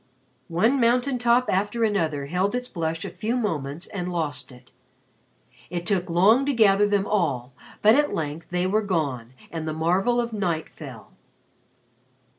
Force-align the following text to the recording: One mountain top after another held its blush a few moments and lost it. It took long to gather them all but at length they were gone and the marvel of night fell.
One 0.47 0.79
mountain 0.79 1.19
top 1.19 1.45
after 1.47 1.83
another 1.83 2.25
held 2.25 2.55
its 2.55 2.67
blush 2.67 3.05
a 3.05 3.11
few 3.11 3.37
moments 3.37 3.85
and 3.85 4.11
lost 4.11 4.51
it. 4.51 4.71
It 5.69 5.85
took 5.85 6.09
long 6.09 6.43
to 6.47 6.53
gather 6.53 6.87
them 6.87 7.05
all 7.05 7.53
but 7.83 7.93
at 7.93 8.11
length 8.11 8.49
they 8.49 8.65
were 8.65 8.81
gone 8.81 9.33
and 9.51 9.67
the 9.67 9.73
marvel 9.73 10.19
of 10.19 10.33
night 10.33 10.69
fell. 10.69 11.11